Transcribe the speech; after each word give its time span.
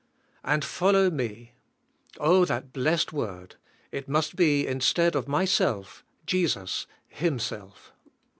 ^'And 0.43 0.63
follow 0.63 1.11
me." 1.11 1.51
Oh, 2.19 2.43
that 2.45 2.73
blessed 2.73 3.13
word. 3.13 3.57
It 3.91 4.09
must 4.09 4.35
be 4.35 4.65
instead 4.65 5.15
of 5.15 5.27
myself^ 5.27 6.01
Jesus, 6.25 6.87
Himself. 7.07 7.93